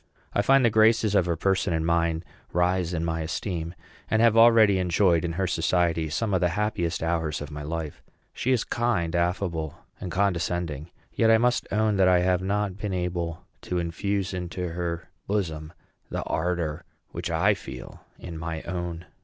[0.33, 3.75] I find the graces of her person and mind rise in my esteem,
[4.09, 8.01] and have already enjoyed in her society some of the happiest hours of my life.
[8.33, 12.93] She is kind, affable, and condescending; yet I must own that I have not been
[12.95, 15.71] able to infuse into her bosom
[16.09, 19.05] the ardor which I feel in my own.